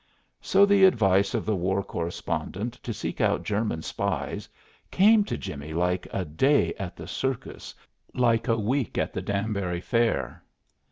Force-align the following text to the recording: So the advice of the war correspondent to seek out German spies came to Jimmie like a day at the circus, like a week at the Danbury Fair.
So 0.41 0.65
the 0.65 0.83
advice 0.85 1.35
of 1.35 1.45
the 1.45 1.55
war 1.55 1.83
correspondent 1.83 2.73
to 2.81 2.91
seek 2.91 3.21
out 3.21 3.43
German 3.43 3.83
spies 3.83 4.49
came 4.89 5.23
to 5.25 5.37
Jimmie 5.37 5.75
like 5.75 6.07
a 6.11 6.25
day 6.25 6.73
at 6.79 6.95
the 6.95 7.05
circus, 7.07 7.75
like 8.15 8.47
a 8.47 8.57
week 8.57 8.97
at 8.97 9.13
the 9.13 9.21
Danbury 9.21 9.79
Fair. 9.79 10.43